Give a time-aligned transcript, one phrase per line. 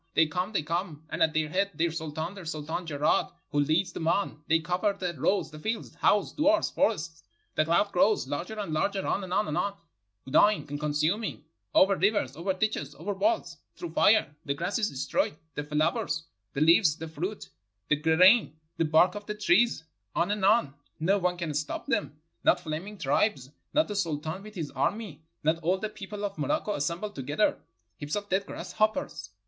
[0.15, 3.93] They come, they come, and at their head their sultan, the Sultan Jeraad, who leads
[3.93, 7.21] them on; they cover the roads, the fields, houses, duars, forests.
[7.53, 9.77] The cloud grows; larger and larger, on, on, on,
[10.25, 11.43] gnawing and consuming;
[11.75, 16.23] over rivers, over ditches, over walls, through fire; the grass is destroyed, the flowers,
[16.53, 17.49] the leaves, the fruit,
[17.89, 19.83] the grain, the bark of the trees;
[20.15, 24.55] on and on, no one can stop them, not flaming tribes, not the Sultan with
[24.55, 27.59] his army, not all the people of Morocco assembled together.
[27.97, 29.29] Heaps of dead grasshoppers.